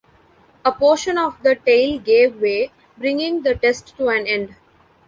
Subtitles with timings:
[0.65, 4.55] A portion of the tail gave way, bringing the test to an end.